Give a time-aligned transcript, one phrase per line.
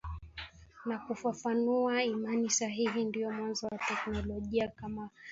[0.85, 5.23] na kufafanua imani sahihi ndiyo mwanzo wa teolojia kama fani